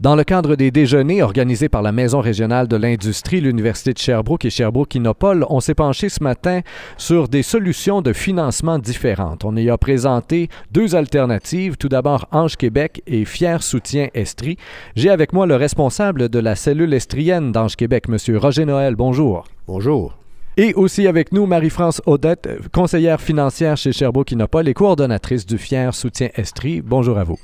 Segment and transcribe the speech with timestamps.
[0.00, 4.44] Dans le cadre des déjeuners organisés par la Maison régionale de l'industrie, l'Université de Sherbrooke
[4.44, 6.60] et Sherbrooke Innopol, on s'est penché ce matin
[6.96, 9.44] sur des solutions de financement différentes.
[9.44, 11.76] On y a présenté deux alternatives.
[11.76, 14.56] Tout d'abord, Ange Québec et Fier Soutien Estrie.
[14.94, 18.36] J'ai avec moi le responsable de la cellule estrienne d'Ange Québec, M.
[18.36, 18.94] Roger Noël.
[18.94, 19.48] Bonjour.
[19.66, 20.16] Bonjour.
[20.56, 25.92] Et aussi avec nous, Marie-France Odette, conseillère financière chez Sherbrooke Innopol et coordonnatrice du Fier
[25.92, 26.82] Soutien Estrie.
[26.82, 27.40] Bonjour à vous.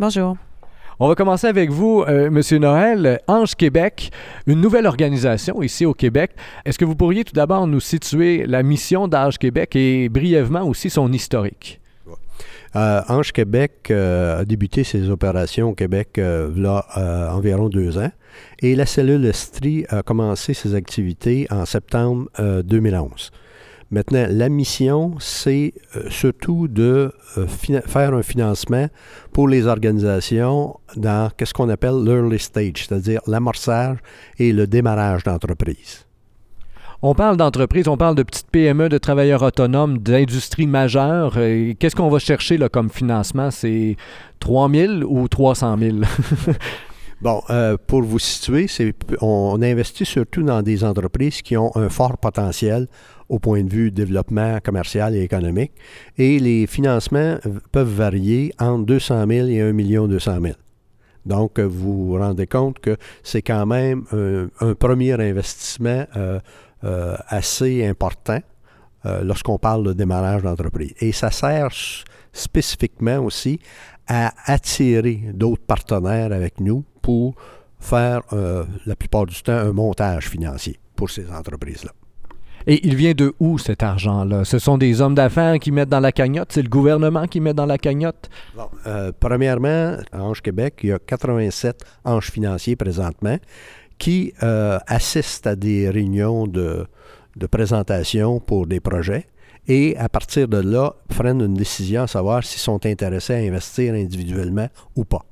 [0.00, 0.36] Bonjour.
[1.04, 3.18] On va commencer avec vous, euh, Monsieur Noël.
[3.26, 4.12] Ange Québec,
[4.46, 6.30] une nouvelle organisation ici au Québec.
[6.64, 10.90] Est-ce que vous pourriez tout d'abord nous situer la mission d'Ange Québec et brièvement aussi
[10.90, 11.80] son historique?
[12.76, 17.98] Euh, Ange Québec euh, a débuté ses opérations au Québec il y a environ deux
[17.98, 18.12] ans
[18.60, 23.32] et la cellule Estrie a commencé ses activités en septembre 2011.
[23.92, 28.86] Maintenant, la mission, c'est euh, surtout de euh, faire un financement
[29.32, 33.98] pour les organisations dans ce qu'on appelle l'early stage, c'est-à-dire l'amorçage
[34.38, 36.06] et le démarrage d'entreprise.
[37.02, 41.34] On parle d'entreprise, on parle de petites PME, de travailleurs autonomes, d'industries majeures.
[41.78, 43.50] Qu'est-ce qu'on va chercher là, comme financement?
[43.50, 43.96] C'est
[44.40, 45.96] 3 000 ou 300 000?
[47.22, 48.66] Bon, euh, pour vous situer,
[49.20, 52.88] on, investit surtout dans des entreprises qui ont un fort potentiel
[53.28, 55.70] au point de vue développement commercial et économique.
[56.18, 57.36] Et les financements
[57.70, 60.54] peuvent varier entre 200 000 et 1 200 000.
[61.24, 64.04] Donc, vous vous rendez compte que c'est quand même
[64.60, 66.40] un, premier investissement euh,
[66.82, 68.40] euh, assez important
[69.06, 70.92] euh, lorsqu'on parle de démarrage d'entreprise.
[71.00, 71.70] Et ça sert
[72.32, 73.60] spécifiquement aussi
[74.08, 77.34] à attirer d'autres partenaires avec nous pour
[77.80, 78.22] faire
[78.86, 81.90] la plupart du temps un montage financier pour ces entreprises-là.
[82.66, 84.44] Et il vient de où cet argent-là?
[84.44, 86.52] Ce sont des hommes d'affaires qui mettent dans la cagnotte?
[86.52, 88.30] C'est le gouvernement qui met dans la cagnotte?
[88.56, 93.36] Bon, euh, premièrement, à Ange Québec, il y a 87 anges financiers présentement
[93.98, 96.86] qui euh, assistent à des réunions de,
[97.36, 99.26] de présentation pour des projets
[99.68, 103.94] et à partir de là, prennent une décision à savoir s'ils sont intéressés à investir
[103.94, 105.24] individuellement ou pas.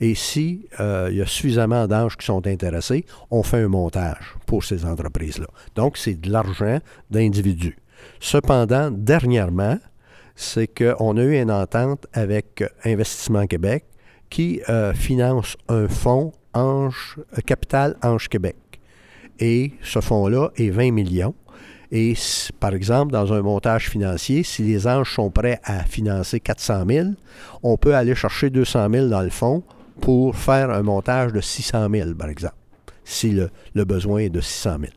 [0.00, 4.34] Et si euh, il y a suffisamment d'anges qui sont intéressés, on fait un montage
[4.46, 5.46] pour ces entreprises-là.
[5.74, 6.78] Donc, c'est de l'argent
[7.10, 7.76] d'individus.
[8.18, 9.78] Cependant, dernièrement,
[10.34, 13.84] c'est qu'on a eu une entente avec Investissement Québec
[14.30, 18.56] qui euh, finance un fonds Ange, euh, Capital Ange Québec.
[19.38, 21.34] Et ce fonds-là est 20 millions.
[21.92, 22.14] Et
[22.60, 27.08] par exemple, dans un montage financier, si les anges sont prêts à financer 400 000,
[27.62, 29.64] on peut aller chercher 200 000 dans le fonds
[30.00, 32.54] pour faire un montage de 600 000, par exemple,
[33.04, 34.92] si le, besoin est de 600 000.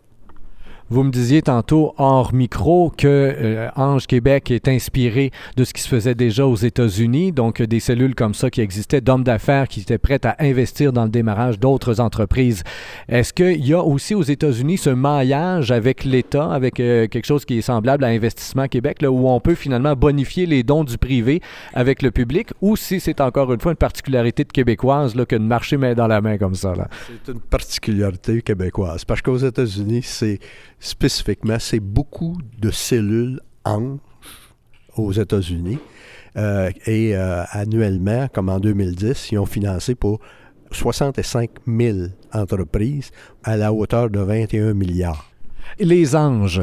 [0.94, 5.82] Vous me disiez tantôt hors micro que euh, Ange Québec est inspiré de ce qui
[5.82, 9.80] se faisait déjà aux États-Unis, donc des cellules comme ça qui existaient, d'hommes d'affaires qui
[9.80, 12.64] étaient prêts à investir dans le démarrage d'autres entreprises.
[13.10, 17.44] Est-ce qu'il y a aussi aux États-Unis ce maillage avec l'État, avec euh, quelque chose
[17.44, 21.00] qui est semblable à Investissement Québec, là, où on peut finalement bonifier les dons du
[21.00, 21.42] privé
[21.74, 25.38] avec le public, ou si c'est encore une fois une particularité de québécoise là, que
[25.38, 26.76] de marcher main dans la main comme ça?
[27.26, 30.38] C'est une particularité québécoise, parce qu'aux États-Unis, c'est
[30.84, 34.00] spécifiquement, c'est beaucoup de cellules hanches
[34.96, 35.80] aux États-Unis.
[36.36, 40.20] Euh, et euh, annuellement, comme en 2010, ils ont financé pour
[40.72, 41.98] 65 000
[42.34, 43.12] entreprises
[43.44, 45.30] à la hauteur de 21 milliards.
[45.80, 46.62] Les anges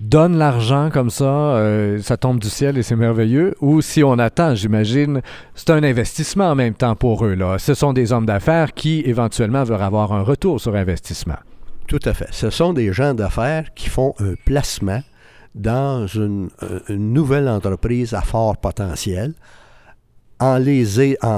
[0.00, 3.54] donnent l'argent comme ça, euh, ça tombe du ciel et c'est merveilleux?
[3.60, 5.22] Ou si on attend, j'imagine,
[5.54, 7.34] c'est un investissement en même temps pour eux.
[7.34, 7.58] Là.
[7.58, 11.38] Ce sont des hommes d'affaires qui éventuellement veulent avoir un retour sur investissement.
[11.90, 12.28] Tout à fait.
[12.30, 15.02] Ce sont des gens d'affaires qui font un placement
[15.56, 16.48] dans une,
[16.88, 19.34] nouvelle entreprise à fort potentiel
[20.38, 20.54] en,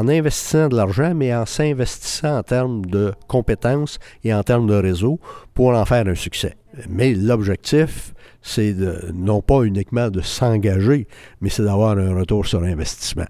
[0.09, 5.19] investissant de l'argent, mais en s'investissant en termes de compétences et en termes de réseau
[5.55, 6.55] pour en faire un succès.
[6.87, 8.77] Mais l'objectif, c'est
[9.15, 11.09] non pas uniquement de s'engager,
[11.41, 13.25] mais c'est d'avoir un retour sur investissement.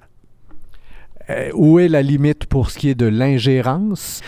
[1.30, 4.22] Euh, où est la limite pour ce qui est de l'ingérence?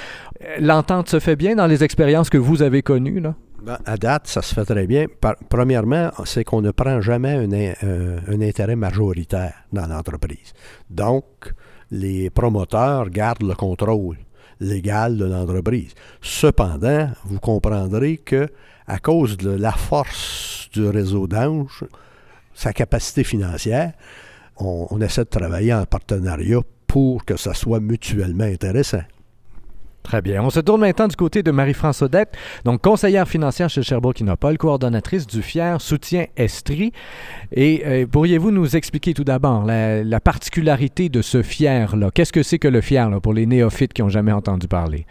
[0.59, 3.23] L'entente se fait bien dans les expériences que vous avez connues?
[3.63, 5.07] Ben, à date, ça se fait très bien.
[5.49, 10.53] premièrement, c'est qu'on ne prend jamais un, intérêt majoritaire dans l'entreprise.
[10.91, 11.25] Donc,
[11.91, 14.19] les promoteurs gardent le contrôle
[14.61, 15.95] légal de l'entreprise.
[16.21, 18.49] Cependant, vous comprendrez que
[18.87, 21.85] à cause de la force du réseau d'Ange,
[22.55, 23.93] sa capacité financière,
[24.57, 29.03] on, essaie de travailler en partenariat pour que ça soit mutuellement intéressant.
[30.05, 30.43] Très bien.
[30.43, 34.59] On se tourne maintenant du côté de Marie-France Odette, donc conseillère financière chez Sherbrooke Innopol,
[34.59, 36.93] coordonnatrice du FIER Soutien Estrie.
[37.53, 42.11] Et euh, pourriez-vous nous expliquer tout d'abord la, particularité de ce FIER-là?
[42.13, 45.07] Qu'est-ce que c'est que le FIER pour les néophytes qui n'ont jamais entendu parler?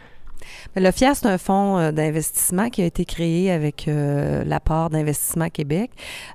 [0.76, 5.50] Le FIER, c'est un fonds euh, d'investissement qui a été créé avec euh, l'apport d'Investissement
[5.50, 5.92] Québec.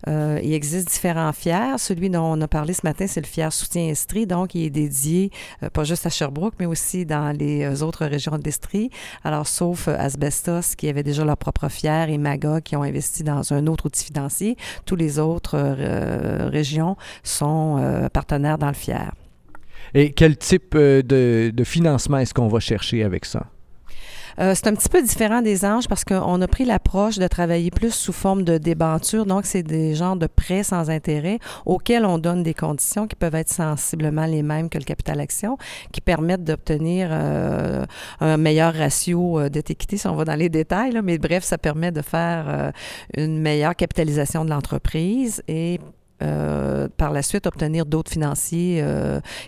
[0.06, 1.76] Euh, il existe différents FIER.
[1.78, 4.26] Celui dont on a parlé ce matin, c'est le FIER Soutien Estrie.
[4.26, 5.30] Donc, il est dédié
[5.72, 8.90] pas juste à Sherbrooke, mais aussi dans les autres régions d'Estrie.
[9.24, 13.52] Alors, sauf Asbestos, qui avait déjà leur propre FIER, et MAGA, qui ont investi dans
[13.52, 14.56] un autre outil financier.
[14.86, 15.58] Tous les autres
[16.48, 19.10] régions sont partenaires dans le FIER.
[19.94, 21.02] Et quel type de,
[21.52, 23.46] de financement est-ce qu'on va chercher avec ça?
[24.40, 27.70] Euh, c'est un petit peu différent des anges parce qu'on a pris l'approche de travailler
[27.70, 29.26] plus sous forme de débenture.
[29.26, 33.34] Donc, c'est des genres de prêts sans intérêt auxquels on donne des conditions qui peuvent
[33.34, 35.58] être sensiblement les mêmes que le capital action,
[35.92, 37.84] qui permettent d'obtenir euh,
[38.20, 40.98] un meilleur ratio euh, dette équité, si on va dans les détails.
[41.02, 42.72] Mais bref, ça permet de faire
[43.16, 45.80] une meilleure capitalisation de l'entreprise et
[46.18, 48.84] par la suite obtenir d'autres financiers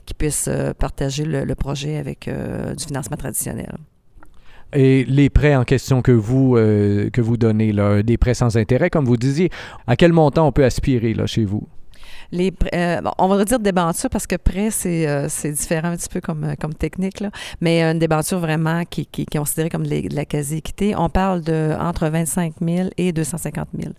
[0.06, 3.76] qui puissent partager le, projet avec du financement traditionnel.
[4.72, 8.56] Et les prêts en question que vous, euh, que vous donnez, là, des prêts sans
[8.56, 9.50] intérêt, comme vous disiez,
[9.86, 11.66] à quel montant on peut aspirer là, chez vous?
[12.32, 16.08] Les, euh, on va dire débenture parce que prêt, c'est, euh, c'est différent un petit
[16.08, 17.30] peu comme, comme technique, là.
[17.60, 21.74] mais une débenture vraiment qui, qui, est considérée comme de la quasi-équité, on parle de
[21.80, 23.92] entre 25 000 et 250 000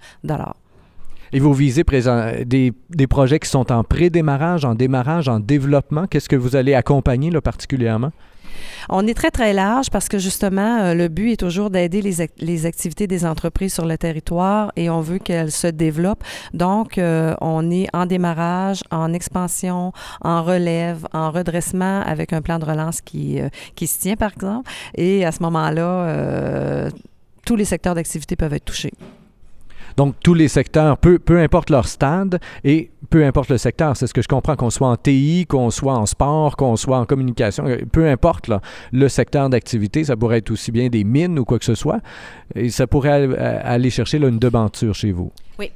[1.33, 6.06] et vous visez présent, des, des, projets qui sont en pré-démarrage, en démarrage, en développement.
[6.06, 8.12] Qu'est-ce que vous allez accompagner là, particulièrement?
[8.89, 12.65] On est très, très large parce que justement, euh, le but est toujours d'aider les,
[12.65, 16.24] activités des entreprises sur le territoire et on veut qu'elles se développent.
[16.53, 22.59] Donc, euh, on est en démarrage, en expansion, en relève, en redressement avec un plan
[22.59, 24.69] de relance qui, euh, qui se tient, par exemple.
[24.95, 26.89] Et à ce moment-là,
[27.45, 28.94] tous les secteurs d'activité peuvent être touchés.
[29.97, 34.07] Donc, tous les secteurs, peu, peu importe leur stade et peu importe le secteur, c'est
[34.07, 37.05] ce que je comprends, qu'on soit en TI, qu'on soit en sport, qu'on soit en
[37.05, 38.49] communication, peu importe
[38.91, 41.99] le secteur d'activité, ça pourrait être aussi bien des mines ou quoi que ce soit,
[42.55, 45.31] et ça pourrait aller chercher une devanture chez vous.
[45.59, 45.71] Oui.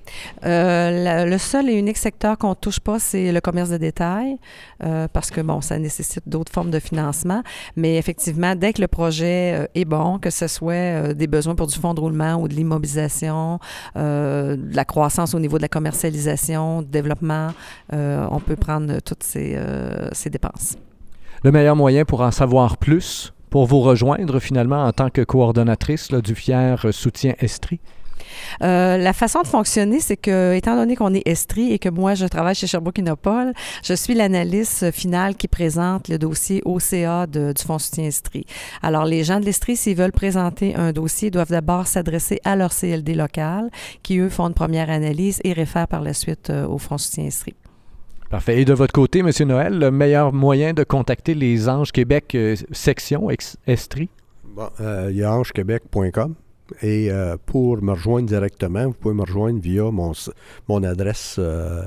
[0.45, 4.38] Euh, le seul et unique secteur qu'on ne touche pas, c'est le commerce de détail,
[4.83, 7.44] euh, parce que, bon, ça nécessite d'autres formes de financement.
[7.75, 11.68] Mais effectivement, dès que le projet euh, est bon, que ce soit des besoins pour
[11.68, 13.60] du fonds de roulement ou de l'immobilisation,
[13.95, 17.50] de la croissance au niveau de la commercialisation, développement,
[17.92, 19.57] on peut prendre toutes ces,
[20.12, 20.75] ces dépenses.
[21.44, 26.12] Le meilleur moyen pour en savoir plus, pour vous rejoindre finalement en tant que coordonnatrice
[26.12, 27.80] du FIER Soutien Estrie?
[28.61, 32.15] Euh, la façon de fonctionner, c'est que, étant donné qu'on est Estrie et que moi,
[32.15, 33.53] je travaille chez Sherbrooke Innopol,
[33.83, 38.45] je suis l'analyste finale qui présente le dossier OCA du Fonds soutien Estrie.
[38.81, 42.71] Alors, les gens de l'Estrie, s'ils veulent présenter un dossier, doivent d'abord s'adresser à leur
[42.73, 43.69] CLD local,
[44.03, 47.25] qui, eux, font une première analyse et réfèrent par la suite euh, au Fonds soutien
[47.25, 47.55] Estrie.
[48.29, 48.61] Parfait.
[48.61, 49.29] Et de votre côté, M.
[49.41, 53.29] Noël, le meilleur moyen de contacter les Anges Québec euh, section
[53.67, 54.09] Estrie?
[54.43, 56.35] Bon, il y a angequebec.com.
[56.81, 60.13] Et euh, pour me rejoindre directement, vous pouvez me rejoindre via mon,
[60.67, 61.83] mon adresse euh,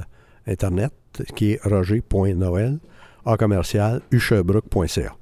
[0.46, 0.92] Internet
[1.34, 2.78] qui est roger.noël
[3.25, 5.14] en commercial uchebrook.ca.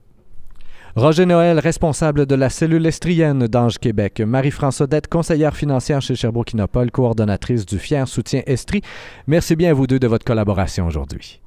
[0.94, 4.22] Roger Noël, responsable de la cellule estrienne d'Ange Québec.
[4.22, 8.80] Marie-France Odette, conseillère financière chez Sherbrooke Innopol, coordonnatrice du Fier Soutien Estrie.
[9.26, 11.34] Merci bien à vous deux de votre collaboration aujourd'hui.